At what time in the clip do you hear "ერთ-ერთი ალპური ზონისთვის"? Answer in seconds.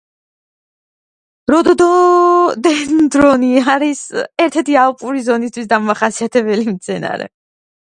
4.47-5.71